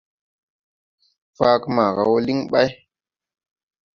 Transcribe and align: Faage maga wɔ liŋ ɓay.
Faage 1.37 1.67
maga 1.75 2.03
wɔ 2.11 2.15
liŋ 2.25 2.39
ɓay. 2.51 2.69